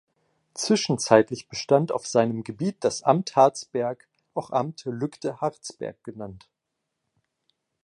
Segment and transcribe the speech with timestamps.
[0.55, 6.49] Zwischenzeitlich bestand auf seinem Gebiet das Amt Harzberg, auch Amt Lügde-Harzberg genannt.